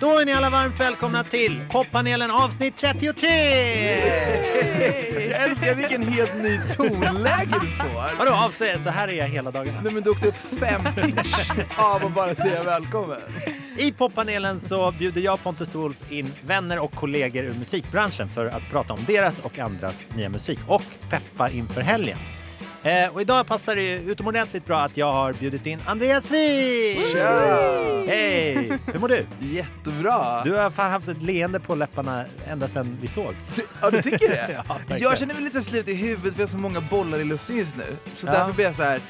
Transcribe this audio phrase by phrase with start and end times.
[0.00, 3.28] Då är ni alla varmt välkomna till poppanelen avsnitt 33!
[5.30, 8.18] Jag älskar vilken helt ny tonläge du får.
[8.18, 8.78] Vadå avslöja?
[8.78, 9.80] Så här är jag hela dagarna.
[9.80, 13.20] Nej men du åkte upp fem pitch av att bara säga välkommen.
[13.78, 18.62] I poppanelen så bjuder jag Pontus Wolf in vänner och kollegor ur musikbranschen för att
[18.70, 22.18] prata om deras och andras nya musik och peppa inför helgen.
[22.86, 26.98] Eh, och idag passar det ju utomordentligt bra att jag har bjudit in Andreas Wijk!
[28.08, 28.72] Hej!
[28.92, 29.26] Hur mår du?
[29.40, 30.44] Jättebra.
[30.44, 33.48] Du har fan haft ett leende på läpparna ända sedan vi sågs.
[33.48, 34.64] Ty- Ja, du tycker det?
[34.88, 37.24] Ja, jag känner mig lite slut i huvudet för jag har så många bollar i
[37.24, 37.96] luften just nu.
[38.14, 38.32] Så Ja.
[38.32, 39.00] därför blir jag så här.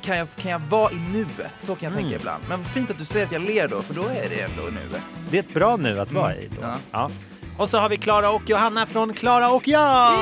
[0.00, 1.28] Kan jag, kan jag vara i nuet?
[1.58, 2.04] Så kan jag Mm.
[2.04, 2.44] tänka ibland.
[2.48, 4.62] Men vad fint att du säger att jag ler då, för då är det ändå
[4.62, 5.02] nuet.
[5.30, 6.62] Det är ett bra nu att vara i då.
[6.62, 6.74] Ja.
[6.90, 7.10] Ja.
[7.58, 10.12] Och så har vi Klara och Johanna från Klara och jag!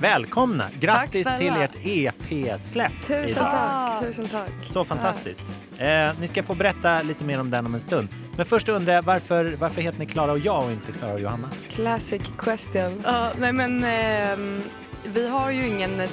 [0.00, 0.64] Välkomna!
[0.80, 3.50] Grattis Tack till ert EP-släpp Tusen idag.
[3.50, 4.50] tack, tusen tack.
[4.70, 5.42] Så fantastiskt.
[5.78, 8.08] Eh, ni ska få berätta lite mer om den om en stund.
[8.36, 11.20] Men först undrar jag varför, varför heter ni Klara och jag och inte Klara och
[11.20, 11.48] Johanna?
[11.70, 13.02] Classic question.
[13.04, 14.62] Ja, nej men ehm,
[15.04, 16.08] vi har ju ingen eh,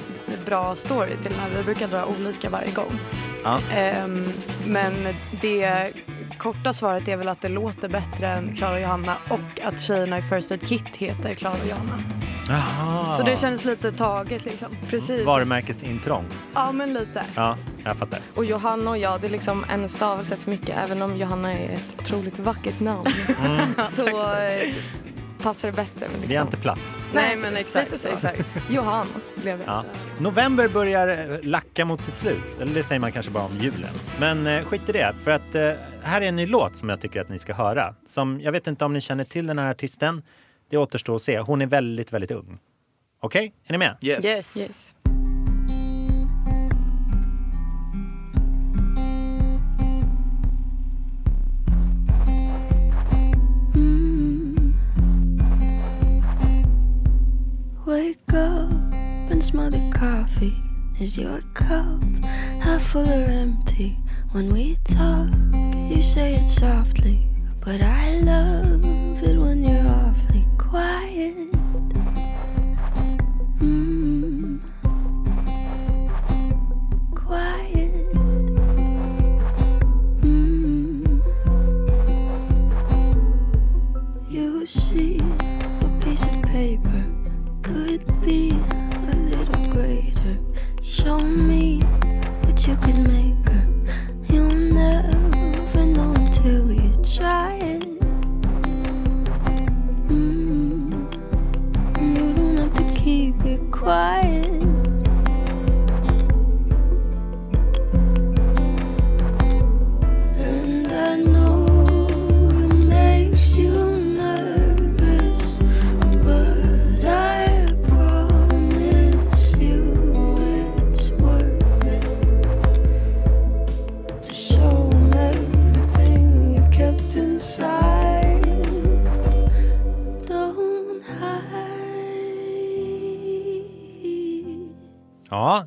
[0.46, 1.50] bra story till den här.
[1.58, 2.98] Vi brukar dra olika varje gång.
[3.44, 3.58] Ja.
[3.74, 4.28] Ehm,
[4.66, 4.92] men
[5.40, 5.92] det
[6.44, 10.18] korta svaret är väl att det låter bättre än Klara och Johanna och att tjejerna
[10.18, 12.02] i First Aid Kit heter Klara och Johanna.
[12.48, 13.12] Jaha.
[13.12, 14.68] Så det känns lite taget liksom.
[14.90, 15.26] Precis.
[15.26, 16.24] Varumärkesintrång.
[16.54, 17.24] Ja men lite.
[17.34, 18.20] Ja, jag fattar.
[18.34, 20.76] Och Johanna och jag, det är liksom en stavelse för mycket.
[20.76, 23.06] Även om Johanna är ett otroligt vackert namn.
[23.88, 24.74] så eh,
[25.42, 26.00] passar det bättre.
[26.00, 26.28] Men liksom.
[26.28, 27.08] Vi har inte plats.
[27.14, 27.90] Nej men exakt.
[27.90, 28.08] Lite så.
[28.08, 28.46] exakt.
[28.70, 29.64] Johan blev det.
[29.66, 29.84] Ja.
[30.18, 32.58] November börjar eh, lacka mot sitt slut.
[32.60, 33.94] Eller det säger man kanske bara om julen.
[34.20, 35.14] Men eh, skit i det.
[35.24, 35.70] För att eh,
[36.04, 37.94] här är en ny låt som jag tycker att ni ska höra.
[38.06, 40.22] Som, jag vet inte om ni känner till den här artisten.
[40.70, 41.38] Det återstår att se.
[41.38, 42.58] Hon är väldigt, väldigt ung.
[43.20, 43.54] Okej?
[43.64, 43.96] Är ni med?
[44.02, 44.24] Yes.
[44.24, 44.56] Yes.
[44.56, 44.94] Yes.
[57.86, 60.52] Wake up and smell the coffee.
[61.00, 62.24] Is your cup
[62.62, 64.03] half full or empty?
[64.34, 65.30] When we talk,
[65.88, 67.28] you say it softly.
[67.60, 71.53] But I love it when you're awfully quiet.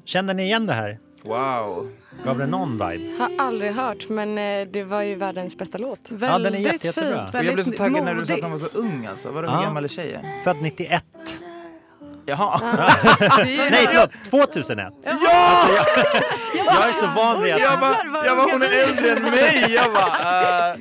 [0.08, 1.00] Känner ni igen det här?
[1.24, 1.90] Wow.
[2.26, 3.18] Gav det någon vibe?
[3.20, 6.00] Har aldrig hört, men eh, det var ju världens bästa låt.
[6.22, 7.32] Ja, den är jätte- jättebra.
[7.32, 7.46] fint.
[7.46, 9.32] Jag blev så taggad när du sa att de var så ung alltså.
[9.32, 9.64] Vadå, hur Ja.
[9.64, 10.22] gammal är tjejen?
[10.44, 11.04] Född 91.
[12.30, 12.60] Jaha.
[13.44, 14.12] Nej, förlåt!
[14.30, 14.94] 2001.
[15.04, 15.12] Ja!
[15.12, 15.28] Alltså,
[16.56, 17.62] jag, jag är så van vid att...
[17.62, 19.74] Jag bara, jag bara hon är äldre än mig!
[19.74, 20.78] Jag bara, uh,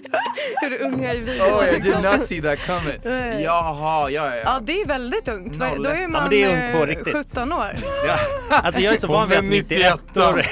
[0.61, 1.41] hur unga är vi?
[1.41, 3.01] oh I did not see that coming.
[3.43, 4.61] Jaha, ja ja Ja ja.
[4.63, 5.59] det är väldigt ungt.
[5.59, 7.13] Då är man det är ungt på eh, riktigt.
[7.13, 7.73] 17 år.
[8.51, 10.43] Alltså jag är så van vid att 91 år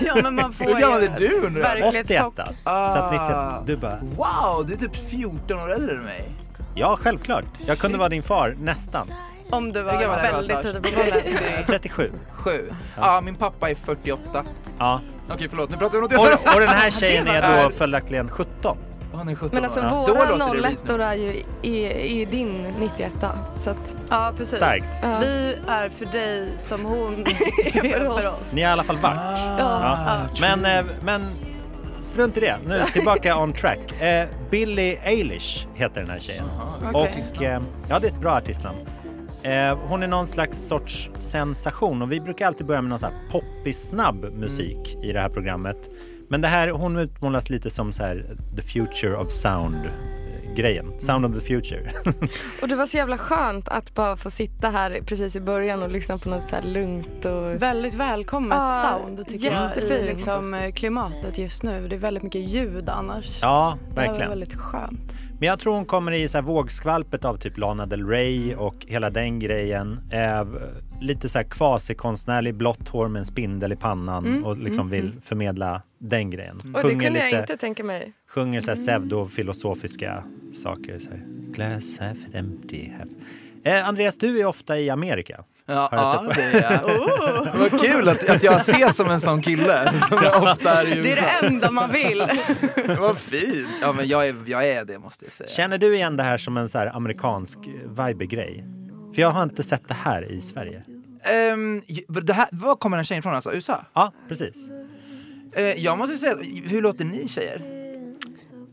[0.00, 1.88] Ja men man får Hur gammal är du undrar jag?
[1.88, 2.36] 81 verklighetschock.
[2.64, 3.98] Så att 91, du bara...
[4.00, 6.24] Wow, du är typ 14 år äldre än mig.
[6.74, 7.44] Ja, självklart.
[7.66, 9.10] Jag kunde vara din far, nästan.
[9.50, 10.62] Om du Hur var gammal är väldigt Lars?
[10.64, 11.22] tidig på bollen.
[11.52, 12.12] Jag är 37.
[12.32, 12.72] Sju.
[12.96, 14.44] Ja, min pappa är 48.
[14.78, 15.00] Ja.
[15.30, 18.30] Okej förlåt, nu pratar vi om något Och, och den här tjejen är då följaktligen
[18.30, 18.78] 17.
[19.14, 19.84] Han är 17 Men alltså år.
[19.86, 21.04] Ja, våra då låter det 01 reasonable.
[21.04, 23.12] är ju i, i din 91
[23.56, 24.56] Så att, Ja precis.
[24.56, 24.88] Starkt.
[25.02, 25.18] Ja.
[25.18, 27.20] Vi är för dig som hon
[27.64, 28.50] är För oss.
[28.52, 29.18] Ni har i alla fall varit.
[29.18, 29.58] Ah,
[30.40, 30.56] Ja.
[30.56, 31.20] Men, eh, men
[32.00, 32.56] strunt i det.
[32.66, 33.78] Nu tillbaka on track.
[34.00, 36.44] Eh, Billie Eilish heter den här tjejen.
[36.92, 37.24] Okej.
[37.36, 38.78] Och eh, ja, det är ett bra artistnamn.
[39.44, 43.08] Eh, hon är någon slags sorts sensation och vi brukar alltid börja med någon sån
[43.12, 45.88] här poppig snabb musik i det här programmet.
[46.28, 48.24] Men det här, hon utmålas lite som så här
[48.56, 49.76] the future of sound
[50.56, 50.92] grejen.
[51.00, 51.90] Sound of the future.
[52.62, 55.90] Och det var så jävla skönt att bara få sitta här precis i början och
[55.90, 57.62] lyssna på något så här lugnt och...
[57.62, 60.06] Väldigt välkommet Ja, sound tycker jag i jättefint.
[60.16, 61.88] liksom, eh, klimatet just nu.
[61.88, 63.38] Det är väldigt mycket ljud annars.
[63.42, 64.30] ja, Det här var verkligen.
[64.30, 65.12] väldigt skönt.
[65.38, 68.74] Men jag tror hon kommer i så här vågskvalpet av typ Lana Del Rey och
[68.86, 70.00] hela den grejen.
[70.10, 70.44] Eh,
[71.00, 75.12] lite så här kvasikonstnärlig, blått hår med en spindel i pannan Mm, och liksom vill
[75.22, 76.74] förmedla den grejen.
[76.74, 78.12] Och det kunde jag inte tänka mig.
[78.28, 80.98] Sjunger så här pseudofilosofiska saker.
[80.98, 81.22] Så här.
[81.52, 82.90] Glass half empty.
[82.98, 83.08] Half.
[83.68, 85.44] Eh, Andreas, du är ofta i Amerika.
[85.66, 86.98] Ja, ja det är jag.
[87.58, 90.90] Vad kul att, att jag ses som en sån kille som jag ofta är i
[91.02, 91.24] Det USA.
[91.24, 92.22] är det enda man vill.
[92.98, 93.68] Vad fint!
[93.82, 95.48] Ja men jag är, jag är det måste jag säga.
[95.48, 97.58] Känner du igen det här som en så här amerikansk
[97.98, 98.64] vibe-grej?
[99.14, 100.82] För jag har inte sett det här i Sverige.
[101.24, 103.52] Ehm, det här, var kommer den tjejen ifrån alltså?
[103.52, 103.84] USA?
[103.94, 104.56] Ja, precis.
[105.56, 107.77] Eh, jag måste säga, hur låter ni tjejer?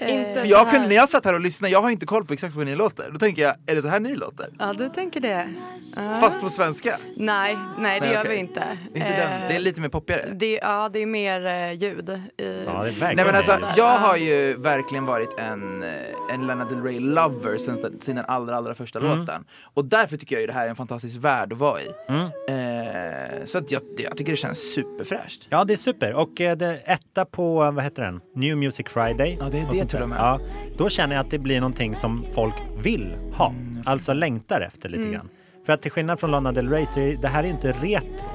[0.01, 2.33] Inte För jag kunde, när jag satt här och lyssnade, jag har inte koll på
[2.33, 3.11] exakt hur ni låter.
[3.11, 4.47] Då tänker jag, är det så här ni låter?
[4.59, 5.49] Ja, du tänker det.
[5.95, 6.17] Ja.
[6.21, 6.97] Fast på svenska?
[7.15, 8.77] Nej, nej det Nej, gör vi inte.
[8.95, 10.25] Inte Eh, den, det är lite mer poppigare.
[10.33, 12.09] det, ja, det är mer eh, ljud.
[12.09, 12.13] I,
[12.43, 15.89] Ja, det är verkligen Nej men alltså, jag har ju verkligen varit en, eh,
[16.33, 19.19] en Lana Del Rey lover sen, den- sen den allra, allra första Mm.
[19.19, 19.45] låten.
[19.73, 21.87] Och därför tycker jag ju det här är en fantastisk värld att vara i.
[22.09, 22.21] Mm.
[22.69, 25.47] Eh, så att jag, jag tycker det känns superfräscht.
[25.49, 26.13] Ja, det är super.
[26.13, 28.21] Och eh, det etta på, vad heter den?
[28.35, 29.37] New Music Friday.
[29.39, 30.17] Ja, det är det sånt till och med.
[30.19, 30.39] Ja,
[30.77, 33.53] då känner jag att det blir någonting som folk vill ha.
[33.85, 35.29] Alltså längtar efter lite grann.
[35.65, 38.25] För att till skillnad från Lana Del Rey så är det här är inte retro.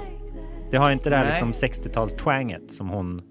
[0.71, 3.23] Det har inte det här liksom 60-tals-twanget som hon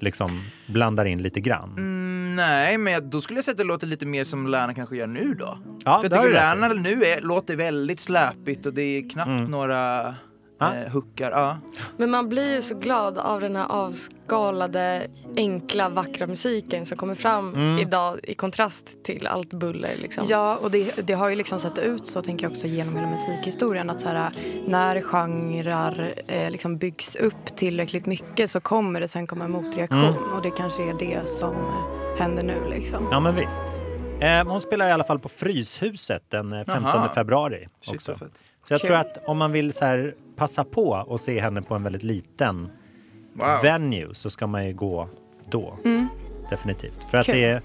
[0.00, 0.30] liksom
[0.68, 1.74] blandar in lite grann.
[1.78, 4.96] Mm, nej, men då skulle jag säga att det låter lite mer som Lana kanske
[4.96, 5.58] gör nu då.
[5.84, 6.34] Ja, För jag tycker.
[6.34, 9.44] Lana nu är, låter väldigt släpigt och det är knappt Mm.
[9.50, 10.14] några
[10.62, 10.74] Ja.
[10.86, 11.30] eh, hookar.
[11.30, 11.56] Ja.
[11.96, 15.06] Men man blir ju så glad av den här avskalade,
[15.36, 17.78] enkla, vackra musiken som kommer fram Mm.
[17.78, 19.90] idag i kontrast till allt buller.
[20.02, 20.24] Liksom.
[20.28, 23.10] Ja, och det, det har ju liksom sett ut så tänker jag också genom hela
[23.10, 24.30] musikhistorien att så här,
[24.66, 29.98] när genrer eh, liksom byggs upp tillräckligt mycket så kommer det sen komma en motreaktion
[30.04, 30.32] Mm.
[30.32, 33.08] och det kanske är det som eh, händer nu liksom.
[33.10, 33.62] Ja, men visst.
[34.20, 37.08] Eh, hon spelar i alla fall på Fryshuset den eh, 15 Jaha.
[37.14, 37.68] februari.
[37.80, 38.16] Shit, också.
[38.64, 38.88] Så jag Kul.
[38.88, 42.02] tror att om man vill så här, passa på och se henne på en väldigt
[42.02, 42.70] liten
[43.34, 43.58] Wow.
[43.62, 45.08] venue så ska man ju gå
[45.50, 45.78] då.
[46.50, 47.00] Definitivt.
[47.10, 47.62] För att det är,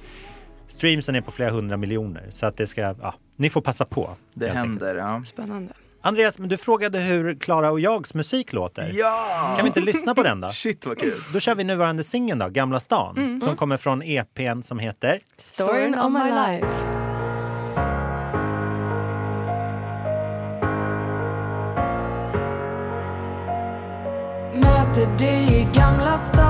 [0.68, 2.28] streamsen är på flera hundra miljoner.
[2.30, 4.10] Så att det ska, ja, ni får passa på.
[4.34, 5.22] Det händer, ja.
[5.26, 5.74] Spännande.
[6.02, 8.90] Andreas, men du frågade hur Klara och jags musik låter.
[8.94, 9.54] Ja!
[9.56, 10.50] Kan vi inte lyssna på den då?
[10.52, 11.14] Shit vad kul.
[11.34, 13.18] Då kör vi nuvarande singeln då, Gamla stan.
[13.18, 13.42] Mm.
[13.42, 17.07] Som kommer från EPn som heter Storyn of my life.
[24.98, 26.47] Efter dig i Gamla stan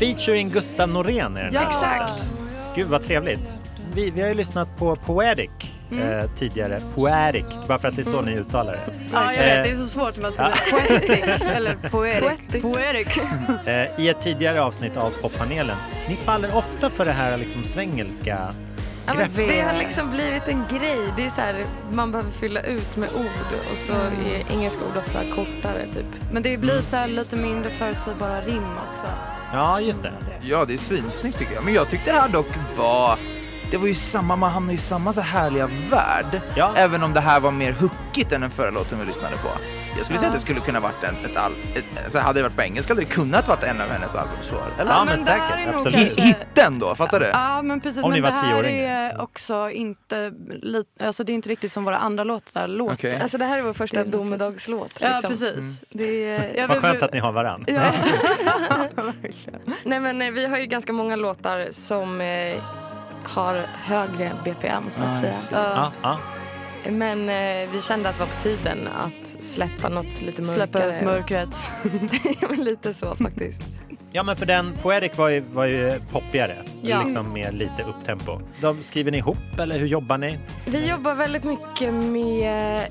[0.00, 1.66] Featuring Gustav Norén är den här.
[1.66, 2.30] Exakt.
[2.74, 3.52] Gud vad trevligt.
[3.94, 5.50] Vi, vi har ju lyssnat på Poetic
[5.92, 6.80] eh, tidigare.
[6.94, 8.80] Poetic, bara för att det är så ni uttalar det.
[9.12, 11.24] Ja, jag vet, det är så svårt med att säga poetic
[11.56, 12.22] eller poetic.
[12.22, 12.62] Poetic.
[12.62, 13.18] poetic.
[13.66, 15.76] Eh, I ett tidigare avsnitt av poppanelen.
[16.08, 18.54] Ni faller ofta för det här liksom svängelska
[19.18, 21.12] Ja, men det har liksom blivit en grej.
[21.16, 24.96] Det är så här, man behöver fylla ut med ord och så är engelska ord
[24.96, 26.32] ofta kortare typ.
[26.32, 29.06] Men det blir så här lite mindre förutsägbara rim också.
[29.52, 30.12] Ja, just det.
[30.42, 31.64] Ja, det är svinsnyggt tycker jag.
[31.64, 33.18] Men jag tyckte det här dock var
[33.70, 36.40] det var ju samma, man hamnade i samma så härliga värld.
[36.56, 36.72] Ja.
[36.76, 39.48] Även om det här var mer hookigt än den förra låten vi lyssnade på.
[39.96, 42.42] Jag skulle säga att det skulle kunna varit en, ett, al, ett alltså hade det
[42.42, 44.62] varit på engelska hade det kunnat varit en av hennes albumsvar.
[44.78, 44.90] Eller?
[44.92, 45.74] Ja, men men säkert.
[45.74, 46.20] Absolut.
[46.20, 47.26] Hitten då, fattar du?
[47.26, 49.10] Ja men precis, Om ni men var det här tioåringar.
[49.10, 50.32] är också inte,
[50.62, 52.94] li- alltså det är inte riktigt som våra andra låtar låter.
[52.94, 53.18] Okej.
[53.22, 54.92] Alltså det här är vår första domedagslåt.
[55.00, 55.28] Ja Liksom.
[55.30, 55.82] precis.
[55.90, 57.64] Det är, Jag Vad skönt att ni har varann.
[57.66, 57.82] Ja.
[59.84, 62.62] Nej men vi har ju ganska många låtar som eh,
[63.24, 63.54] har
[63.84, 65.32] högre BPM så att Ja, säga.
[65.62, 65.68] det.
[65.76, 66.18] Ja, ja.
[66.88, 70.54] Men eh, vi kände att det var på tiden att släppa något lite mörkare.
[70.54, 71.48] Släppa ut mörkret.
[72.40, 73.62] Ja, men lite så faktiskt.
[74.12, 76.56] ja, men för den Poetic var ju, var ju poppigare.
[76.82, 77.02] Ja.
[77.02, 78.40] Liksom med lite upptempo.
[78.60, 80.38] De skriver ni ihop eller hur jobbar ni?
[80.66, 82.86] Vi jobbar väldigt mycket med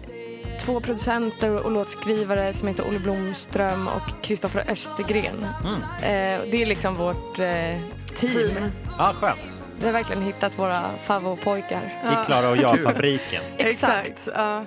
[0.60, 5.46] två producenter och låtskrivare som heter Olle Blomström och Kristoffer Östergren.
[5.64, 5.82] Mm.
[5.84, 7.46] Eh, det är liksom vårt eh,
[8.16, 8.32] team.
[8.32, 8.72] Team.
[8.98, 9.40] Ja, skönt.
[9.80, 11.82] Vi har verkligen hittat våra favoritpojkar.
[12.04, 13.44] I Klara och jag-fabriken.
[13.58, 14.30] Exakt.
[14.34, 14.66] Ja.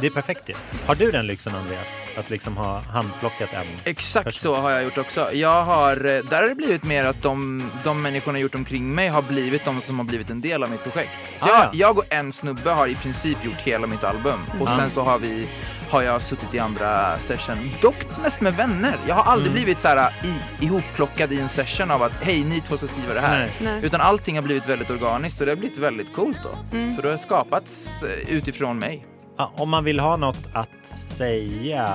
[0.00, 0.54] Det är perfekt ju.
[0.86, 1.88] Har du den lyxen Andreas?
[2.18, 3.66] Att liksom ha handplockat en?
[3.84, 5.32] Exakt så har jag gjort också.
[5.32, 8.94] Jag har, eh, där har det blivit mer att de, de människorna jag gjort omkring
[8.94, 11.10] mig har blivit de som har blivit en del av mitt projekt.
[11.36, 11.48] Så Ah.
[11.48, 14.76] jag, jag och en snubbe har i princip gjort hela mitt album och Ah.
[14.76, 15.48] sen så har vi
[15.90, 18.96] har jag suttit i andra session, dock mest med vänner.
[19.08, 22.60] Jag har aldrig blivit så här i, ihopplockad i en session av att hej ni
[22.60, 23.38] två ska skriva det här.
[23.38, 23.52] Nej.
[23.72, 23.80] Nej.
[23.84, 26.50] Utan allting har blivit väldigt organiskt och det har blivit väldigt coolt då.
[26.96, 29.06] För det har skapats eh, utifrån mig.
[29.46, 31.88] Om man vill ha något att säga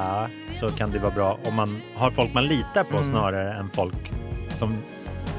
[0.52, 3.04] så kan det vara bra om man har folk man litar på Mm.
[3.12, 4.12] snarare än folk
[4.50, 4.78] som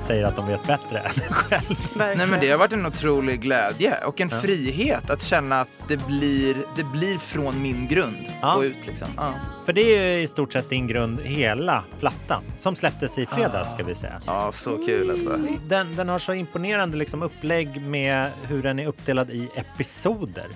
[0.00, 1.62] säger att de vet bättre än en själv.
[1.94, 2.18] Verkligen.
[2.18, 4.40] Nej men det har varit en otrolig glädje och en Ja.
[4.40, 8.54] frihet att känna att det blir, det blir från min grund Ja.
[8.56, 9.08] och ut liksom.
[9.16, 9.34] Ja.
[9.66, 13.72] För det är ju i stort sett din grund, hela plattan, som släpptes i fredags
[13.72, 14.20] ska vi säga.
[14.26, 15.36] ja, så kul alltså.
[15.68, 20.46] Den, den har så imponerande liksom upplägg med hur den är uppdelad i episoder,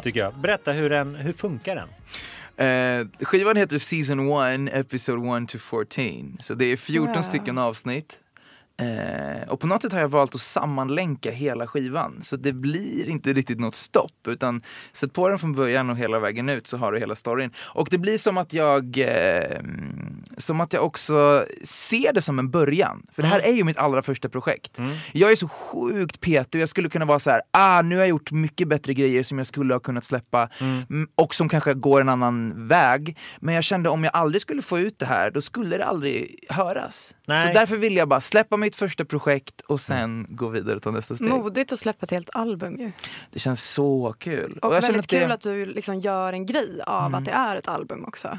[0.02, 0.34] tycker jag.
[0.34, 1.88] Berätta, hur, den, hur funkar den?
[2.58, 4.30] Eh, skivan heter Season
[4.66, 6.36] 1, Episode 1 to 14.
[6.40, 7.22] Så det är 14 Wow.
[7.22, 8.12] stycken avsnitt.
[8.78, 12.22] Eh, och på något sätt har jag valt att sammanlänka hela skivan.
[12.22, 14.26] Så det blir inte riktigt något stopp.
[14.28, 17.50] Utan sätt på den från början och hela vägen ut så har du hela storyn.
[17.58, 19.60] Och det blir som att jag eh,
[20.36, 23.06] som att jag också ser det som en början.
[23.12, 24.78] För det här är ju mitt allra första projekt.
[25.12, 28.02] Jag är så sjukt petig och jag skulle kunna vara så här, ah nu har
[28.02, 31.74] jag gjort mycket bättre grejer som jag skulle ha kunnat släppa mm, och som kanske
[31.74, 33.18] går en annan väg.
[33.40, 36.44] Men jag kände om jag aldrig skulle få ut det här, då skulle det aldrig
[36.48, 37.14] höras.
[37.26, 37.46] Nej.
[37.46, 40.90] Så därför vill jag bara släppa mitt första projekt och sen gå vidare och ta
[40.90, 41.28] nästa steg.
[41.28, 42.92] Modigt att släppa ett helt album ju.
[43.32, 44.58] Det känns så kul.
[44.62, 47.56] Och, känner väldigt kul det, att du liksom gör en grej av att det är
[47.56, 48.38] ett album också.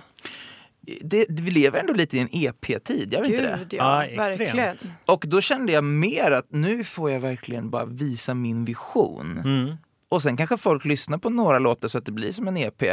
[1.01, 3.75] det, vi lever ändå lite i en EP-tid, jag vet inte det?
[3.75, 4.77] Ja, Ja, verkligen.
[5.05, 9.37] Och då kände jag mer att nu får jag verkligen bara visa min vision.
[9.37, 9.75] Mm.
[10.09, 12.83] Och sen kanske folk lyssnar på några låtar så att det blir som en EP.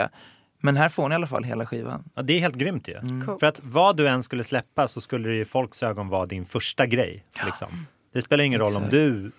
[0.64, 2.04] Men här får ni i alla fall hela skivan.
[2.14, 3.24] Ja, det är helt grymt ju.
[3.26, 3.40] Coolt.
[3.40, 6.44] För att vad du än skulle släppa så skulle det i folks ögon vara din
[6.44, 7.24] första grej.
[7.46, 7.86] Liksom.
[8.12, 9.32] Det spelar ingen roll om du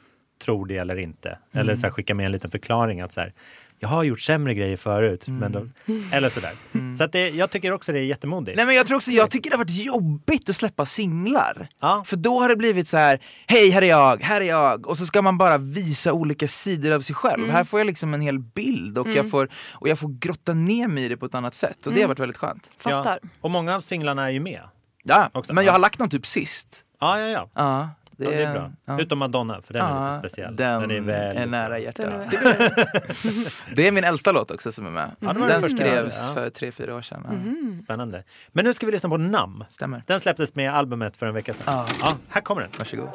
[0.43, 1.39] tror det eller inte.
[1.51, 3.33] Eller så här, skicka med en liten förklaring att så här,
[3.79, 5.27] jag har gjort sämre grejer förut.
[5.27, 5.67] Men då,
[6.11, 6.51] eller sådär.
[6.97, 8.57] Så att det, jag tycker också det är jättemodigt.
[8.57, 11.67] Nej men jag tror också, jag tycker det har varit jobbigt att släppa singlar.
[11.81, 12.03] Ja.
[12.05, 14.87] För då har det blivit så här, hej här är jag, här är jag.
[14.87, 17.49] Och så ska man bara visa olika sidor av sig själv.
[17.49, 20.87] Här får jag liksom en hel bild och, jag får, och jag får grotta ner
[20.87, 21.87] mig i det på ett annat sätt.
[21.87, 22.69] Och det har varit väldigt skönt.
[22.77, 23.19] Fattar.
[23.21, 23.29] Ja.
[23.41, 24.61] Och många av singlarna är ju med.
[25.03, 25.73] Ja, Också, men jag ja.
[25.73, 26.83] har lagt dem typ sist.
[26.99, 27.49] Ja, ja, ja.
[27.53, 28.71] Ja, Det, ja, det är bra.
[28.85, 28.99] ja.
[29.01, 30.55] Utom Madonna, för den är lite speciell.
[30.55, 32.05] Den, är väldigt är nära hjärtat.
[32.31, 35.11] Den är- Det är min äldsta låt också som är med.
[35.19, 37.25] Var den den skrevs för tre, fyra år sedan.
[37.25, 37.75] Mm.
[37.75, 38.23] Spännande.
[38.51, 39.63] Men nu ska vi lyssna på Nam.
[39.69, 40.03] Stämmer.
[40.07, 41.63] Den släpptes med albumet för en vecka sedan.
[41.67, 41.85] Ja.
[42.01, 42.71] Ja, här kommer den.
[42.77, 43.09] Varsågod.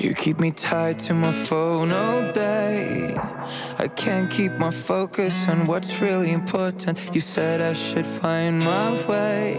[0.00, 3.14] You keep me tied to my phone all day.
[3.78, 6.98] I can't keep my focus on what's really important.
[7.12, 9.54] You said I should find my way.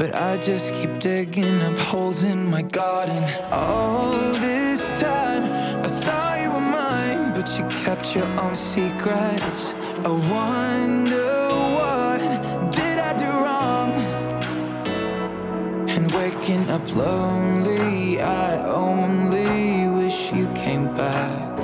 [0.00, 3.22] But I just keep digging up holes in my garden.
[3.52, 5.44] All this time,
[5.84, 9.74] I thought you were mine, but you kept your own secrets.
[10.02, 11.32] I wonder
[11.76, 13.92] what did I do wrong?
[15.90, 21.60] And waking up lonely, I only wish you came back.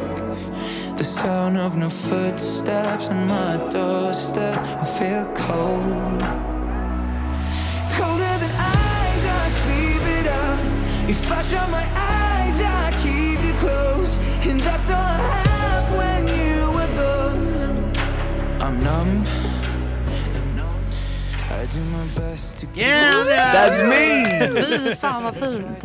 [0.99, 6.46] The sound of no footsteps on my doorstep, I feel cold.
[11.09, 14.17] If I shut my eyes, I keep you close.
[14.45, 17.93] And that's all I have when you were gone.
[18.61, 19.46] I'm numb.
[22.75, 23.55] Yeah!
[23.55, 24.63] That's me!
[24.63, 25.85] Fy fan vad fint.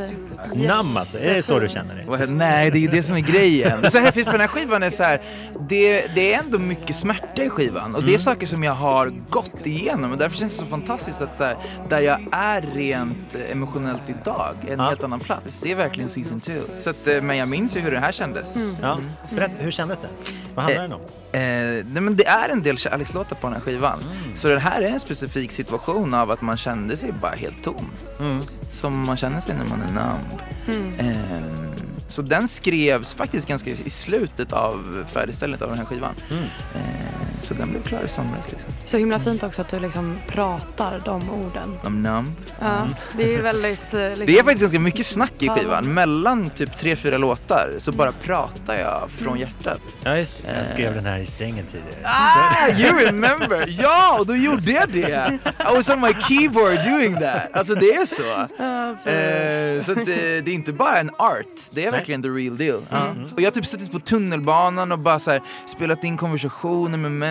[0.56, 2.28] Namn alltså, är det så du känner dig?
[2.28, 3.82] Nej, det är ju det som är grejen.
[3.82, 5.22] Det är så häftigt för den här skivan är så här,
[5.60, 9.12] det, det är ändå mycket smärta i skivan och det är saker som jag har
[9.30, 11.56] gått igenom och därför känns det så fantastiskt att så här,
[11.90, 14.86] där jag är rent eh, emotionellt idag, en Ja.
[14.90, 15.60] helt annan plats.
[15.64, 16.54] Det är verkligen season 2.
[16.78, 18.56] Så att, eh, men jag minns ju hur det här kändes.
[18.82, 19.00] Ja.
[19.30, 20.08] Berätta, hur kändes det?
[20.56, 21.02] Vad handlar den om?
[21.34, 21.42] Eh,
[21.86, 24.00] nej, men det är en del kärlekslåtar på den här skivan.
[24.36, 27.86] Så det här är en specifik situation av att man kände sig bara helt tom.
[28.72, 30.42] Som man känner sig när man är numb.
[31.00, 31.44] Eh,
[32.08, 36.16] så den skrevs faktiskt ganska i slutet av färdigställandet av den här skivan.
[36.76, 38.72] Eh, så den blev klar i somras liksom.
[38.86, 41.78] Så himla fint också att du liksom pratar de orden.
[41.84, 42.32] I'm numb.
[42.60, 43.94] Ja, det är väldigt...
[43.94, 45.94] eh, Liksom, Det är faktiskt ganska mycket snack i skivan.
[45.94, 49.80] Mellan typ tre, fyra låtar så bara pratar jag från hjärtat.
[50.04, 50.58] Ja, just det.
[50.58, 52.00] Jag skrev den här i sängen tidigare.
[52.04, 53.66] Ah, you remember!
[53.82, 55.40] Ja, och då gjorde jag det!
[55.72, 57.42] I was on my keyboard doing that.
[57.54, 58.48] Alltså det är så.
[59.06, 62.86] Eh, så det, det är inte bara en art, det är verkligen the real deal.
[62.90, 63.08] Ja.
[63.36, 67.12] Och jag har typ suttit på tunnelbanan och bara så här, spelat in konversationer med
[67.12, 67.31] människor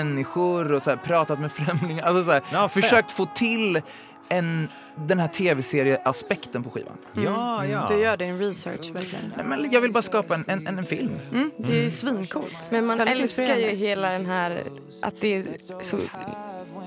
[0.74, 2.02] och så här, pratat med främlingar.
[2.04, 3.80] Alltså så här, Ja, försökt få till
[4.28, 6.96] en, den här tv-serieaspekten på skivan.
[7.12, 7.86] Ja, ja.
[7.90, 9.32] Du gör din research verkligen.
[9.36, 11.12] Nej, Men jag vill bara skapa en, en, en film.
[11.32, 12.68] Mm, det är svincoolt.
[12.72, 14.64] Men man älskar ju hela den här,
[15.02, 15.44] att det är
[15.82, 15.98] så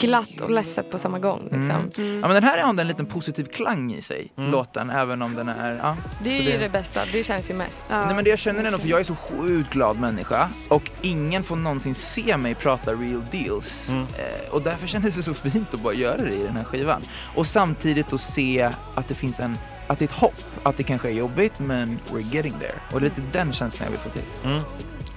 [0.07, 1.41] glatt och ledset på samma gång.
[1.51, 1.91] Liksom.
[1.95, 5.49] Ja, men den här har en liten positiv klang i sig, låten, även om den
[5.49, 5.75] är...
[5.83, 7.85] Ja, Det är ju det bästa, det känns ju mest.
[7.89, 8.05] Ja.
[8.05, 10.91] Nej men det jag känner är nog för jag är så sjukt glad människa och
[11.01, 13.89] ingen får någonsin se mig prata real deals.
[13.89, 17.01] Eh, och därför kändes det så fint att bara göra det i den här skivan.
[17.35, 19.57] Och samtidigt att se att det finns en,
[19.87, 22.75] att det är ett hopp, att det kanske är jobbigt men we're getting there.
[22.93, 24.59] Och det är lite den känslan jag vill få till.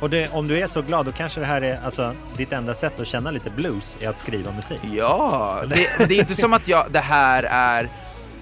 [0.00, 2.74] Och det, om du är så glad, då kanske det här är alltså, ditt enda
[2.74, 4.80] sätt att känna lite blues, är att skriva musik.
[4.92, 7.88] Ja, det, det är inte som att jag, det här är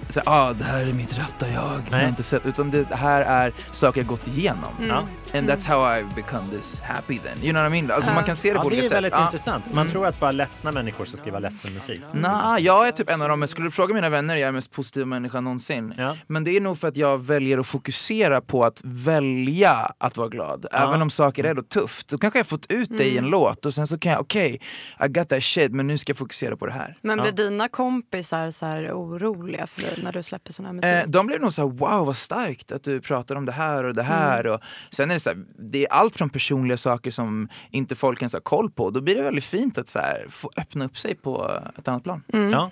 [0.09, 2.01] så, ah, det här är mitt rätta jag, det har Nej.
[2.01, 4.73] jag inte sett, utan det här är saker jag gått igenom.
[4.89, 5.03] Ja.
[5.39, 7.43] And that's how I've become this happy then.
[7.43, 7.91] You know what I mean?
[7.91, 8.95] Alltså man kan se det Ja, på det olika är sätt.
[8.97, 9.25] väldigt Ja.
[9.25, 9.73] intressant.
[9.73, 12.01] Man tror att bara ledsna människor ska skriva ledsen musik.
[12.13, 14.45] Nej, jag är typ en av dem, men skulle du fråga mina vänner, jag är
[14.45, 15.93] den mest positiva människan någonsin.
[15.97, 16.17] Ja.
[16.27, 20.27] Men det är nog för att jag väljer att fokusera på att välja att vara
[20.29, 20.65] glad.
[20.71, 22.07] Även om saker är då tufft.
[22.07, 24.21] Då kanske jag har fått ut det i en låt och sen så kan jag,
[24.21, 24.59] okej,
[25.05, 26.97] I got that shit, men nu ska jag fokusera på det här.
[27.01, 27.23] Men Ja.
[27.23, 30.91] blir dina kompisar så här oroliga för dig när du släpper sån här musik?
[30.91, 33.83] Eh, de blev nog så här, wow vad starkt att du pratar om det här
[33.83, 34.47] och det här.
[34.47, 38.21] Och sen är det så här, det är allt från personliga saker som inte folk
[38.21, 38.89] ens har koll på.
[38.89, 42.03] Då blir det väldigt fint att så här, få öppna upp sig på ett annat
[42.03, 42.23] plan.
[42.51, 42.71] Ja.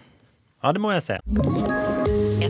[0.62, 1.22] ja, det må jag säga.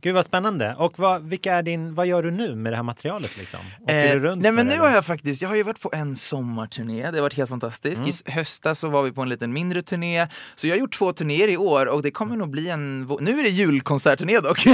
[0.00, 0.74] Gud vad spännande.
[0.78, 3.36] Och vad, vilka är din, vad gör du nu med det här materialet?
[3.36, 3.60] Liksom?
[3.82, 6.16] Åker du runt nej men nu har jag faktiskt, jag har ju varit på en
[6.16, 7.98] sommarturné, det har varit helt fantastiskt.
[7.98, 8.10] Mm.
[8.26, 11.12] I höstas så var vi på en liten mindre turné, så jag har gjort två
[11.12, 14.68] turnéer i år och det kommer nog bli en, nu är det julkonsertturné dock, så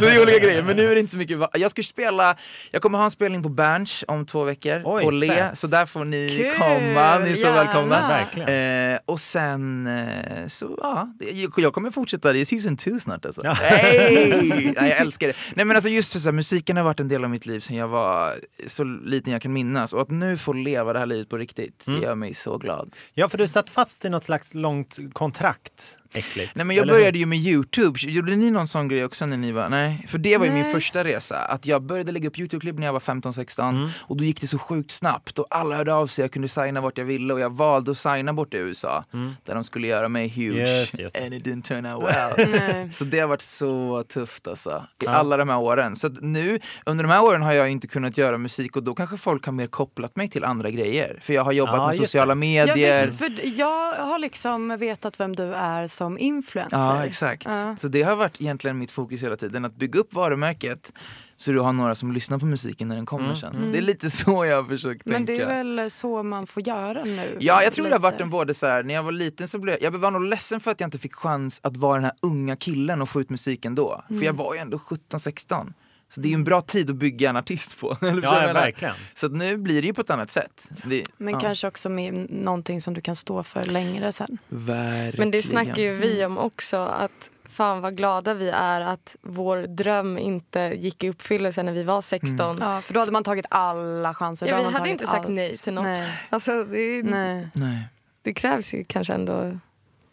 [0.00, 2.36] det är olika grejer, men nu är det inte så mycket, jag ska spela,
[2.70, 5.58] jag kommer ha en spelning på Berns om två veckor, Oj, på Le, fett.
[5.58, 7.64] så där får ni Kul, komma, ni är så gärna.
[7.64, 8.08] välkomna.
[8.08, 8.92] Verkligen.
[8.94, 11.08] Eh, och sen, eh, så ja,
[11.56, 13.40] jag kommer fortsätta, det är season 2 snart alltså.
[13.44, 13.52] Ja.
[13.52, 14.55] Hey!
[14.64, 15.34] Nej, jag älskar det.
[15.54, 17.60] Nej men alltså just för så här, musiken har varit en del av mitt liv
[17.60, 18.34] sedan jag var
[18.66, 21.86] så liten jag kan minnas och att nu få leva det här livet på riktigt,
[21.86, 22.00] Mm.
[22.00, 22.94] det gör mig så glad.
[23.14, 25.98] Ja, för du satt fast i något slags långt kontrakt.
[26.16, 26.54] Äckligt.
[26.54, 27.00] Nej men jag Eller hur?
[27.00, 30.04] började ju med Youtube, gjorde ni någon sån grej också när ni var, nej?
[30.08, 30.72] För det var ju min Nej.
[30.72, 33.88] första resa, att jag började lägga upp Youtube-klipp när jag var 15-16 Mm.
[34.00, 36.80] och då gick det så sjukt snabbt och alla hörde av sig, jag kunde signa
[36.80, 39.04] vart jag ville och jag valde att signa bort i USA
[39.44, 40.80] där de skulle göra mig huge Mm.
[40.80, 42.90] Just just and it didn't turn out well.
[42.92, 45.10] Så det har varit så tufft alltså, i Ja.
[45.10, 45.96] alla de här åren.
[45.96, 48.94] Så att nu, under de här åren har jag inte kunnat göra musik och då
[48.94, 51.18] kanske folk har mer kopplat mig till andra grejer.
[51.22, 52.38] För jag har jobbat Ja, med sociala det.
[52.40, 53.06] medier.
[53.06, 56.76] Ja, för jag har liksom vetat vem du är som influencer.
[56.76, 57.44] Ja, exakt.
[57.44, 57.76] Ja.
[57.76, 60.92] Så det har varit egentligen mitt fokus hela tiden, att bygga upp varumärket
[61.36, 63.72] så du har några som lyssnar på musiken när den kommer sen.
[63.72, 65.46] Det är lite så jag har försökt Men tänka.
[65.46, 67.36] det är väl så man får göra nu?
[67.40, 68.22] Ja, jag tror det har varit lite.
[68.22, 70.60] en både så här, när jag var liten så blev jag, jag var nog ledsen
[70.60, 73.30] för att jag inte fick chans att vara den här unga killen och få ut
[73.30, 74.04] musiken då.
[74.08, 75.72] För jag var ju ändå 17-16.
[76.08, 77.96] Så det är ju en bra tid att bygga en artist på.
[78.06, 78.94] Eller Ja, verkligen.
[79.14, 80.70] Så att nu blir det ju på ett annat sätt.
[80.84, 81.40] Det, Men ja.
[81.40, 84.38] kanske också med någonting som du kan stå för längre sen.
[84.48, 85.14] Verkligen.
[85.18, 86.76] Men det snackar ju vi om också.
[86.76, 91.82] Att fan vad glada vi är att vår dröm inte gick i uppfyllelse när vi
[91.82, 92.56] var 16.
[92.60, 94.46] Ja, för då hade man tagit alla chanser.
[94.46, 95.28] Ja, vi hade inte sagt allt.
[95.28, 95.84] nej till något.
[95.84, 96.12] Nej.
[96.30, 97.48] Alltså, det, är- Nej.
[97.54, 97.88] Nej.
[98.22, 99.58] det krävs ju kanske ändå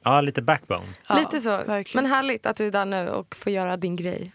[0.04, 0.84] Ja, lite backbone.
[1.08, 1.50] Ja, lite så.
[1.50, 2.04] verkligen.
[2.04, 4.32] Men härligt att du är där nu och får göra din grej.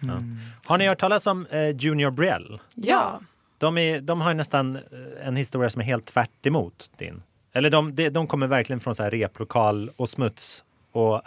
[0.66, 2.58] Har ni hört talas om eh, Junior Brielle?
[2.74, 3.20] Ja.
[3.58, 4.82] De, är, de har ju nästan eh,
[5.26, 7.22] en historia som är helt tvärt emot din.
[7.52, 10.64] Eller de, de, de kommer verkligen från så här replokal och smuts.
[10.92, 11.14] Och,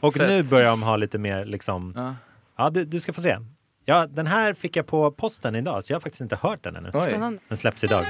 [0.00, 1.92] och nu börjar de ha lite mer liksom...
[1.96, 2.14] Ja.
[2.56, 3.38] Ja, du, du ska få se.
[3.84, 6.76] Ja, den här fick jag på posten idag så jag har faktiskt inte hört den
[6.76, 6.90] ännu.
[6.94, 7.38] Oj.
[7.48, 8.06] Den släpps idag.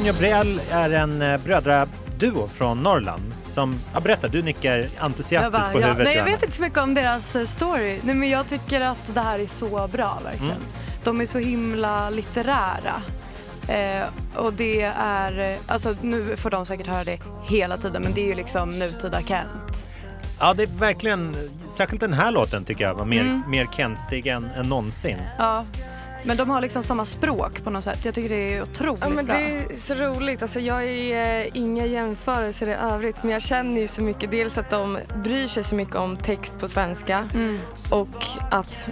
[0.00, 3.22] Junior Brielle är en eh, brödraduo från Norrland.
[3.46, 6.04] Som, ja, berätta, du nickar entusiastiskt bara, på ja, huvudet.
[6.04, 7.98] nej, jag vet inte så mycket om deras eh, story.
[8.02, 10.50] Nej, men jag tycker att det här är så bra verkligen.
[10.56, 10.62] Mm.
[11.04, 13.02] De är så himla litterära.
[13.68, 14.02] Eh,
[14.36, 18.20] och det är, eh, alltså nu får de säkert höra det hela tiden men det
[18.20, 19.84] är ju liksom nutida Kent.
[20.38, 21.36] Ja, det är verkligen,
[21.68, 23.42] särskilt den här låten tycker jag var mer, Mm.
[23.48, 25.16] mer Kentig än, än någonsin.
[25.38, 25.64] Ja.
[26.24, 28.04] Men de har liksom samma språk på något sätt.
[28.04, 29.34] Jag tycker det är otroligt Ja, men bra.
[29.34, 30.42] det är så roligt.
[30.42, 34.30] Alltså, jag är eh, inga jämförelser i övrigt men jag känner ju så mycket.
[34.30, 37.58] Dels att de bryr sig så mycket om text på svenska Mm.
[37.90, 38.90] och att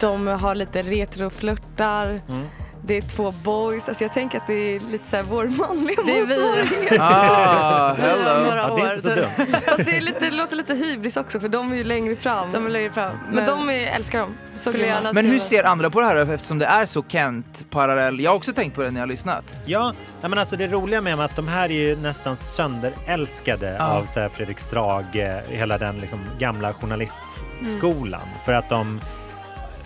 [0.00, 2.20] de har lite retroflörtar.
[2.28, 2.46] Mm.
[2.86, 3.88] Det är två boys.
[3.88, 6.36] Alltså, jag tänker att det är lite så här vår manliga Det är vi.
[6.40, 7.00] motsvarighet.
[7.00, 8.44] Ah, hello.
[8.44, 9.28] Några Ja, det är inte så dumt.
[9.66, 12.52] Fast det, är lite, det låter lite hybris också för de är ju längre fram.
[12.52, 13.16] De är längre fram.
[13.32, 14.34] men de är, älskar dem.
[14.56, 14.72] Så
[15.14, 18.20] Men hur ser andra på det här eftersom det är så Kent-parallell?
[18.20, 19.44] Jag har också tänkt på det när jag har lyssnat.
[19.64, 23.84] Ja, nej, men alltså det roliga med att de här är ju nästan sönderälskade Ja.
[23.86, 28.20] av så här Fredrik Strage, hela den liksom gamla journalistskolan.
[28.44, 29.00] För att de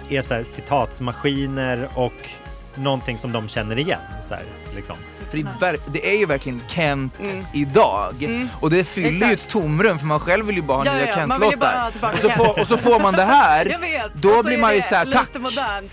[0.09, 2.13] är så här citatsmaskiner och
[2.79, 4.01] någonting som de känner igen.
[4.23, 4.43] Så här,
[4.77, 4.97] liksom.
[5.31, 7.47] För det, det är ju verkligen Kent Mm.
[7.55, 8.15] idag.
[8.23, 8.49] Mm.
[8.61, 9.33] Och det fyller ju Exakt.
[9.43, 11.93] ett tomrum för man själv vill ju bara ha Ja, nya ja, ja, ju Kent-låtar.
[12.15, 13.65] Och, så får- och så får man det här.
[14.15, 15.29] Då Och så blir man ju så här, tack.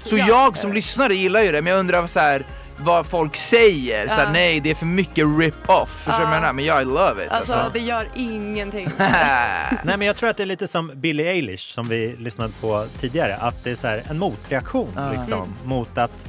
[0.03, 0.25] Så Ja.
[0.27, 2.45] jag som lyssnare gillar ju det, men jag undrar så här,
[2.77, 4.07] vad folk säger.
[4.17, 4.29] Ja.
[4.33, 5.89] nej, det är för mycket rip-off.
[5.89, 6.39] Förstår du vad jag Ja.
[6.41, 6.53] menar?
[6.53, 7.31] Men jag love it.
[7.31, 7.69] Alltså Alltså.
[7.73, 8.89] det gör ingenting.
[8.97, 12.87] Nej, men jag tror att det är lite som Billie Eilish som vi lyssnade på
[12.99, 13.35] tidigare.
[13.35, 15.11] Att det är så en motreaktion Ah.
[15.11, 16.25] liksom, mot att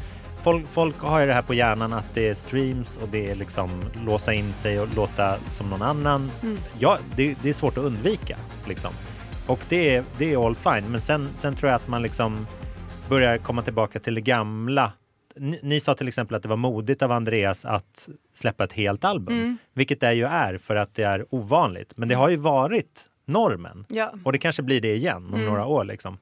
[0.47, 3.35] folk, folk har ju det här på hjärnan att det är streams och det är
[3.35, 6.31] liksom låsa in sig och låta som någon annan.
[6.43, 6.59] Mm.
[6.79, 8.37] Ja, det, det är svårt att undvika
[8.69, 8.91] liksom.
[9.47, 10.91] Och det är, det är all fine.
[10.91, 12.47] Men sen, sen tror jag att man liksom
[13.09, 14.93] börjar komma tillbaka till det gamla.
[15.37, 19.05] Ni, ni sa till exempel att det var modigt av Andreas att släppa ett helt
[19.05, 19.59] album, Mm.
[19.75, 21.93] vilket det ju är för att det är ovanligt.
[21.97, 23.85] Men det har ju varit normen.
[23.89, 24.13] Ja.
[24.25, 25.47] Och det kanske blir det igen om Mm.
[25.47, 25.85] några år.
[25.85, 26.19] Liksom.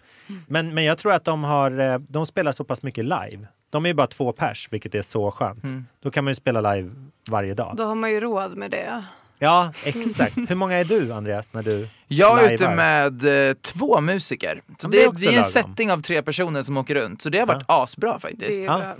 [0.46, 3.46] Men, men jag tror att de, har, eh, de spelar så pass mycket live.
[3.74, 5.64] De är ju bara två pers, vilket är så skönt.
[5.64, 5.86] Mm.
[6.02, 6.90] Då kan man ju spela live
[7.30, 7.74] varje dag.
[7.76, 9.04] Då har man ju råd med det.
[9.38, 10.36] Ja, exakt.
[10.48, 14.62] Hur många är du, Andreas, när du Jag är ute med eh, två musiker.
[14.78, 15.50] Så det, det är det, är en lagom.
[15.50, 17.22] setting av tre personer som åker runt.
[17.22, 18.50] Så det har varit asbra faktiskt.
[18.50, 18.78] Det är Ja.
[18.78, 18.94] bra.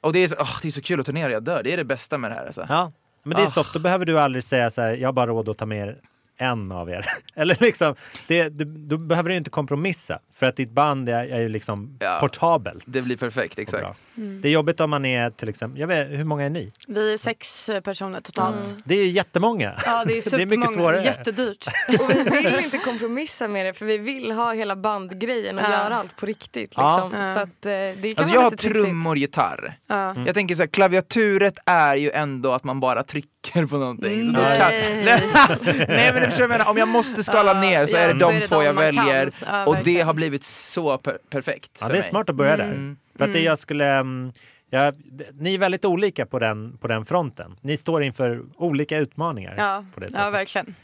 [0.00, 1.62] Och det är, så, åh, det är så kul att turnera, jag dör.
[1.62, 2.66] Det är det bästa med det här alltså.
[2.68, 3.50] Ja, men det är Ah.
[3.50, 3.72] soft.
[3.72, 5.96] Då behöver du aldrig säga så här, jag har bara råd att ta med er
[6.36, 7.06] en av er.
[7.34, 7.94] Eller liksom,
[8.26, 10.18] det, du, då behöver du inte kompromissa.
[10.34, 12.18] För att ditt band är, är ju liksom Ja.
[12.20, 12.84] portabelt.
[12.86, 14.02] Det blir perfekt, och exakt.
[14.16, 14.40] Mm.
[14.40, 16.72] Det är jobbigt om man är till exempel, jag vet, hur många är ni?
[16.88, 18.66] Vi är sex eh, personer totalt.
[18.66, 18.82] Mm.
[18.84, 19.74] Det är jättemånga.
[19.84, 21.04] Ja, det är det är mycket svårare.
[21.04, 21.66] Jättedyrt.
[22.00, 25.70] Och vi vill inte kompromissa med det för vi vill ha hela bandgrejen och Ja.
[25.70, 26.72] göra allt på riktigt.
[26.76, 27.04] Ja.
[27.04, 27.20] Liksom.
[27.20, 27.34] Ja.
[27.34, 27.70] Så att, eh,
[28.02, 29.78] det kan Alltså jag har trummor, gitarr.
[29.86, 30.10] Ja.
[30.10, 30.26] Mm.
[30.26, 34.26] Jag tänker så här, klaviaturet är ju ändå att man bara trycker på någonting.
[34.26, 34.56] Så då Nej.
[34.58, 34.70] kan...
[35.88, 38.00] Nej men du förstår vad jag menar, om jag måste skala Ja, ner så ja,
[38.00, 39.04] är det så de är det två de jag man kan.
[39.06, 39.30] väljer.
[39.46, 40.06] Ja, och det verkligen.
[40.06, 42.08] har blivit så per perfekt Ja, för det är mig.
[42.10, 42.64] smart att börja där.
[42.64, 42.96] Mm.
[43.18, 43.86] För att det jag skulle...
[43.94, 44.32] mm,
[44.70, 44.94] Jag,
[45.40, 47.56] ni är väldigt olika på den, på den fronten.
[47.60, 49.54] Ni står inför olika utmaningar.
[49.56, 49.84] Ja.
[49.94, 50.34] På det, ja, sättet.
[50.34, 50.74] verkligen.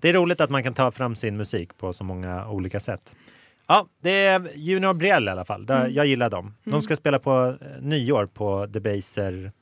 [0.00, 3.14] det är roligt att man kan ta fram sin musik på så många olika sätt.
[3.68, 5.70] Ja, det är Junior Brielle i alla fall.
[5.70, 5.94] Mm.
[5.94, 6.54] Jag gillar dem.
[6.64, 9.52] De ska spela på eh, nyår på Debaser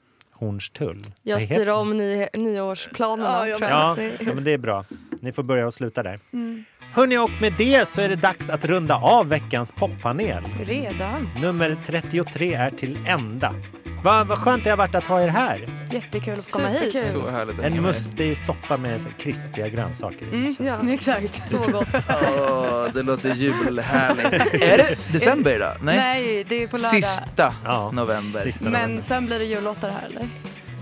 [0.41, 1.07] Hornstull.
[1.23, 3.49] Jag styr om ni, nioårsplanerna.
[3.49, 4.85] Ja, Ja, ja, men det är bra.
[5.21, 6.21] Ni får börja och sluta där.
[6.33, 6.65] Mm.
[6.95, 10.45] Hörni, och med det så är det dags att runda av veckans poppanel.
[10.65, 11.31] Redan.
[11.43, 13.55] Nummer 33 är till ända.
[14.05, 15.85] Vad vad skönt det har varit att ha er här.
[15.91, 16.93] Jättekul att komma hit.
[16.93, 17.23] Superkul.
[17.23, 20.29] Så härligt att En mustig soppa med så här krispiga grönsaker i.
[20.35, 20.55] Mm,
[20.87, 20.93] Ja.
[20.95, 21.49] exakt.
[21.49, 21.89] Så gott.
[22.39, 24.55] Åh, det låter julhärligt.
[24.63, 25.77] är det december idag?
[25.83, 25.97] Nej.
[25.97, 26.91] Nej, det är på lördag.
[26.91, 27.91] Sista Ja.
[27.91, 28.43] november.
[28.43, 29.03] Sista Men november.
[29.03, 30.29] sen blir det jullåtar här eller?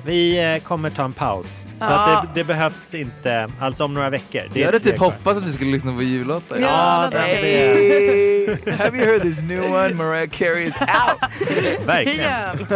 [0.04, 1.60] Vi eh, kommer ta en paus.
[1.60, 2.16] Så Ja.
[2.18, 4.42] att det, det behövs inte, alltså om några veckor.
[4.54, 6.58] Jag hade typ hoppats att vi skulle lyssna på jullåtar.
[6.58, 9.94] Ja, det, det, Hey, have you heard this new one?
[9.94, 11.86] Mariah Carey is out!
[11.86, 12.20] verkligen.
[12.20, 12.66] Igen.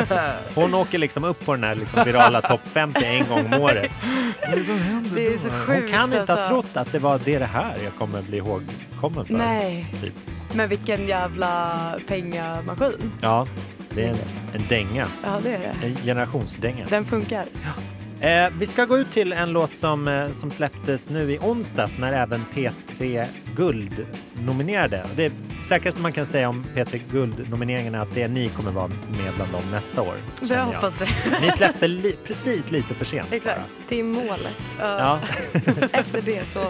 [0.54, 3.90] Hon åker liksom upp på den här liksom virala topp 50 en gång om året.
[4.40, 6.48] Vad är det som händer Det är så Hon sjukt kan inte ha alltså.
[6.54, 9.34] trott att det var det, det här jag kommer bli ihågkommen för.
[9.34, 10.12] Nej, Typ.
[10.52, 13.12] men vilken jävla pengamaskin.
[13.20, 13.46] Ja,
[13.94, 14.16] det är en,
[14.54, 15.06] en dänga.
[15.24, 15.86] Ja, det är det.
[15.86, 16.84] En generationsdänga.
[16.90, 17.46] Den funkar.
[18.20, 21.98] Eh, vi ska gå ut till en låt som, eh, som släpptes nu i onsdags
[21.98, 23.24] när även P3
[23.56, 25.06] Guld nominerade.
[25.16, 29.32] Det säkraste man kan säga om P3 Guld-nomineringarna är att det ni kommer vara med
[29.36, 30.14] bland dem nästa år.
[30.40, 30.64] Det jag.
[30.64, 31.06] hoppas det.
[31.40, 33.32] Ni släppte li- precis lite för sent.
[33.32, 33.60] Exakt.
[33.88, 34.62] Det är målet.
[34.78, 34.98] Ja.
[34.98, 35.20] Ja,
[35.92, 36.60] Efter det så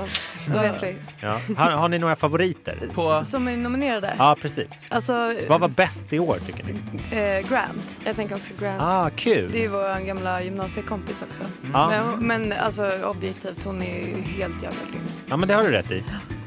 [0.47, 0.97] då vet vi.
[1.21, 1.41] ja.
[1.57, 2.79] Har, har ni några favoriter?
[2.95, 3.25] På...
[3.25, 4.15] Som är nominerade?
[4.19, 4.87] Ja, precis.
[4.89, 6.73] Alltså, Vad var bäst i år tycker ni?
[7.17, 8.01] eh, Grant.
[8.05, 8.83] Jag tänker också Grant.
[8.83, 9.51] Ah, kul!
[9.53, 11.43] Det är vår gamla gymnasiekompis också.
[11.73, 11.89] Ja.
[12.19, 15.03] Men, men alltså objektivt, hon är ju helt jävla grym.
[15.29, 16.05] ja, men det har du rätt i.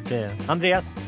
[0.10, 0.31] Det.
[0.47, 0.99] Andreas?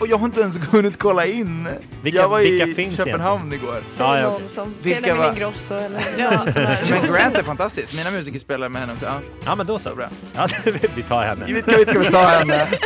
[0.00, 1.68] Och jag har inte ens hunnit kolla in.
[2.02, 3.76] Vilka- jag var vilka i finns Köpenhamn igår.
[3.88, 6.30] Säg Ja, ja, någon som Vilka Benjamin var- Ingrosso eller Ja.
[6.90, 7.92] Men Grant är fantastisk.
[7.92, 9.06] Mina musiker spelar med henne också.
[9.06, 9.94] Ja, Ja, men då så.
[9.94, 10.08] bra.
[10.34, 10.46] Ja,
[10.94, 11.44] vi tar henne.
[11.48, 12.66] Vi ska, vi ska vi ta henne.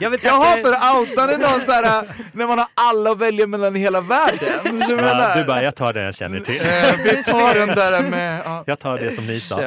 [0.00, 3.18] Jag, vill Jag hatar att outa när någon så här, när man har alla att
[3.18, 4.82] välja mellan i hela världen.
[4.88, 6.60] Ja, du bara, jag tar den jag känner till.
[6.60, 8.40] Eh, Vi tar den där med...
[8.44, 8.64] Ja.
[8.66, 9.60] Jag tar det som ni sa.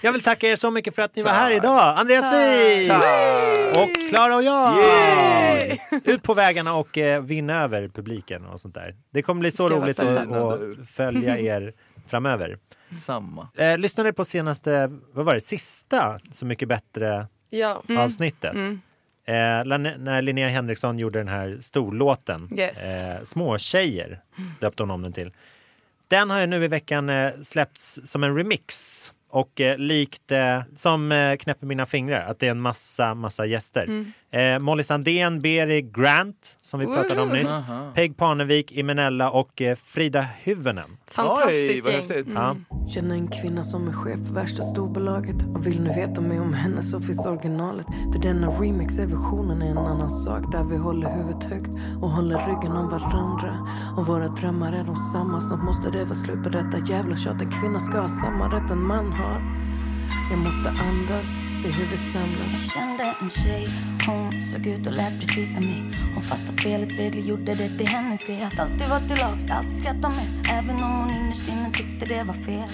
[0.00, 1.94] Jag vill tacka er så mycket för att ni var här idag.
[1.98, 2.92] Andreas Wijk
[3.74, 4.76] och Klara och jag.
[4.78, 5.78] Yay.
[6.04, 8.94] Ut på vägarna och eh, vinna över publiken och sånt där.
[9.10, 11.72] Det kommer bli så roligt att, att följa er
[12.06, 12.58] framöver.
[12.90, 13.48] Samma.
[13.56, 17.82] Eh, lyssnade på senaste, vad var det, sista Så mycket bättre Ja.
[17.98, 18.54] avsnittet.
[18.54, 18.80] Mm.
[19.26, 19.34] Eh,
[19.78, 22.84] när- när Linnea Henriksson gjorde den här storlåten Yes.
[23.02, 24.20] eh, Småtjejer,
[24.60, 25.32] döpte hon om den till.
[26.08, 29.12] Den har ju nu i veckan eh, släppts som en remix.
[29.34, 33.46] Och eh, likt eh, som eh, knäpper mina fingrar, att det är en massa, massa
[33.46, 33.84] gäster.
[33.84, 34.12] Mm.
[34.34, 37.48] Eh, Molly Sandén, Beri Grant, som vi pratade om nyss.
[37.48, 37.92] Aha.
[37.94, 40.96] Peg Parnevik, Imenella och eh, Frida Hyvönen.
[41.06, 41.96] Fantastiskt gäng.
[41.96, 42.26] häftigt.
[42.34, 42.56] Ja.
[42.94, 46.54] Känner en kvinna som är chef för värsta storbolaget Och vill nu veta mer om
[46.54, 50.76] henne så finns originalet För denna remix är versionen är en annan sak Där vi
[50.76, 51.70] håller huvudet högt
[52.02, 56.14] och håller ryggen om varandra Och våra drömmar är de samma Snart måste det vara
[56.14, 59.40] slut på detta jävla tjat En kvinna ska ha samma rätt en man har
[60.30, 61.26] jag måste andas,
[61.62, 62.74] se hur vi samlas.
[62.74, 63.68] Kände en tjej,
[64.06, 65.82] hon såg ut och lät precis som mig.
[66.14, 68.42] Hon fattade spelets regler, gjorde det till hennes grej.
[68.42, 70.46] Att alltid vara till lags, alltid skratta med.
[70.52, 72.70] Även om hon innerst inne tyckte det var fel.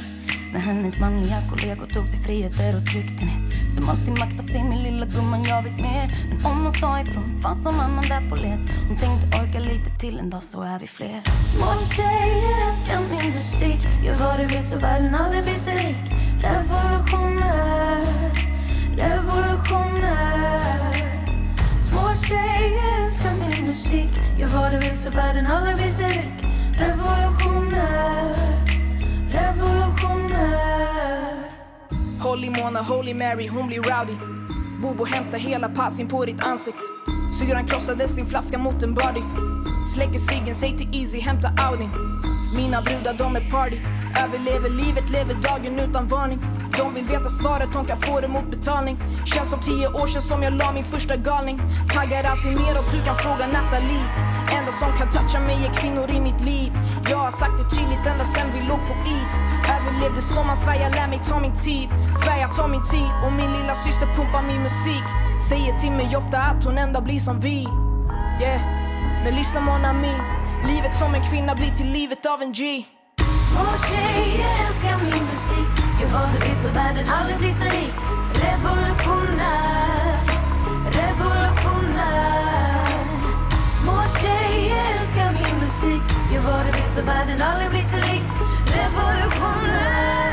[0.53, 3.71] När hennes manliga kollegor tog sig friheter och tryckte ner.
[3.75, 6.07] Som alltid maktar sig min lilla gumman, jag vet mer.
[6.29, 8.61] Men om hon sa ifrån, fanns någon annan där på led.
[8.89, 11.21] Hon tänkte orka lite till, en dag så är vi fler.
[11.55, 11.67] Små
[11.97, 13.81] tjejer älskar min musik.
[14.05, 18.07] Gör vad du vill så världen aldrig blir sig lik Revolutioner
[18.97, 20.95] Revolutioner.
[21.81, 24.11] Små tjejer älskar min musik.
[24.39, 26.45] Gör vad du vill så världen aldrig blir sig lik
[26.81, 28.35] Revolutioner
[29.31, 30.61] Revolutioner.
[32.21, 34.13] Holy Mona, Holy Mary, hon blir rowdy.
[34.83, 36.81] Bobo hämtar hela passin på ditt ansikte.
[37.39, 39.37] Syrran krossade sin flaska mot en bardisk.
[39.95, 41.91] Släcker ciggen, säg till Easy, hämta Audin.
[42.55, 43.79] Mina brudar de är party.
[44.25, 46.41] Överlever livet, lever dagen utan varning.
[46.79, 48.97] De vill veta svaret, de kan få det mot betalning.
[49.25, 51.59] Känns som tio år sedan som jag la min första galning.
[51.95, 54.05] Taggar alltid neråt, du kan fråga Nathalie.
[54.57, 56.73] Enda som kan toucha mig är kvinnor i mitt liv.
[57.11, 59.33] Jag har sagt det tydligt ända sen vi låg på is.
[59.75, 61.89] Överlevde sommaren, Sverige svär, jag lär mig ta min tid.
[62.23, 65.07] Svär jag tar min tid och min lilla syster pumpar min musik.
[65.49, 67.69] Säger till mig ofta att hon ändå blir som vi.
[68.41, 68.61] Yeah,
[69.25, 70.40] men lyssna mon ami.
[70.67, 72.85] Livet som en kvinna blir till livet av en G.
[73.51, 75.71] Små tjejer älskar min musik.
[76.01, 77.95] Gör vad du vill så världen aldrig blir så lik.
[78.45, 80.19] Revolutionär,
[80.99, 82.51] revolutionär
[83.83, 86.03] Små tjejer älskar min musik.
[86.33, 88.25] Gör vad du vill så världen aldrig blir så lik.
[88.77, 90.30] Revolutionär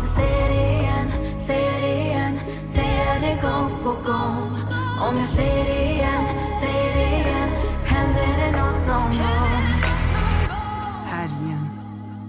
[0.00, 1.08] måste se det igen,
[1.46, 4.52] se det igen Säga det gång på gång
[5.08, 6.24] Om jag säger det igen,
[6.60, 7.48] säger det igen
[7.86, 9.62] Händer det nåt någon gång
[11.06, 11.68] Här igen,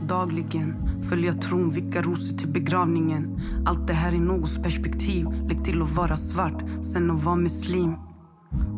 [0.08, 0.76] dagligen
[1.10, 3.42] följer tron, vilka rosor till begravningen.
[3.66, 5.28] Allt det här i någons perspektiv.
[5.48, 7.96] Lägg till att vara svart, sen att vara muslim.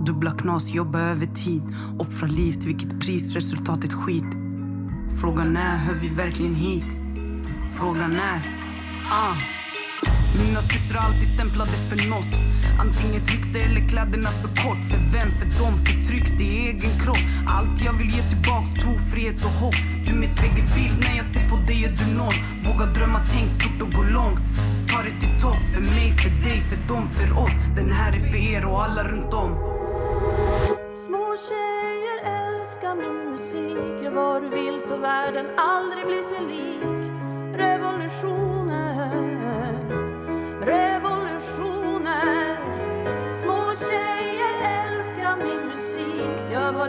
[0.05, 1.63] Dubbla knas, jobba övertid.
[1.99, 4.33] Offra liv till vilket pris, resultatet skit.
[5.21, 6.97] Frågan är, hör vi verkligen hit?
[7.77, 8.62] Frågan är,
[9.11, 9.35] ah.
[10.37, 12.33] Mina systrar alltid stämplade för nåt
[12.79, 14.81] Antingen tryckte eller kläderna för kort.
[14.91, 15.29] För vem?
[15.39, 17.25] För dem förtryckt i egen kropp.
[17.47, 19.79] Allt jag vill ge tillbaks, tro, frihet och hopp.
[20.05, 22.37] Du min spegelbild, när jag ser på dig är du noll.
[22.65, 24.45] Våga drömma, tänk stort och gå långt.
[24.89, 27.55] Ta det till topp, för mig, för dig, för dem, för oss.
[27.75, 29.51] Den här är för er och alla runt om.
[31.05, 34.03] Små tjejer älskar min musik.
[34.03, 37.03] Gör vad du vill så världen aldrig blir sig lik.
[37.63, 38.92] Revolutioner,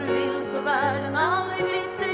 [0.06, 2.13] vill så världen aldrig blir sig